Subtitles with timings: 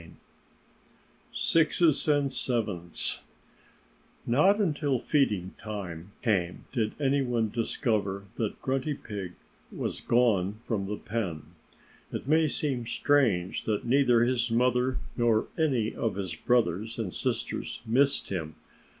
[0.01, 0.07] V
[1.31, 3.19] SIXES AND SEVENS
[4.25, 9.33] Not until feeding time came did anyone discover that Grunty Pig
[9.71, 11.53] was gone from the pen.
[12.11, 17.81] It may seem strange that neither his mother nor any of his brothers and sisters
[17.85, 18.55] missed him.